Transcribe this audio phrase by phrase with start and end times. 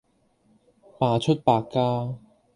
[0.97, 2.17] 罷黜百家